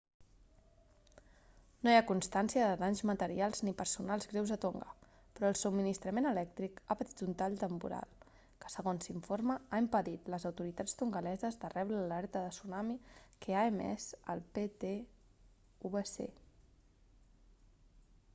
no 1.87 1.91
hi 1.93 1.97
ha 1.97 2.05
constància 2.11 2.69
de 2.69 2.77
danys 2.83 3.01
materials 3.09 3.59
ni 3.67 3.73
personals 3.81 4.25
greus 4.31 4.53
a 4.53 4.55
tonga 4.63 4.87
però 5.35 5.51
el 5.51 5.59
subministrament 5.59 6.27
elèctric 6.29 6.79
ha 6.87 6.95
patit 7.01 7.21
un 7.27 7.37
tall 7.41 7.57
temporal 7.65 8.15
que 8.63 8.71
segons 8.77 9.07
s'informa 9.09 9.57
ha 9.77 9.81
impedit 9.83 10.31
les 10.35 10.47
autoritats 10.51 10.97
tongaleses 11.03 11.59
de 11.65 11.71
rebre 11.75 11.99
l'alerta 11.99 12.45
de 12.47 12.55
tsunami 12.57 12.95
que 13.45 13.59
ha 13.59 13.67
emès 13.75 14.07
el 14.35 14.41
ptwc 14.57 16.29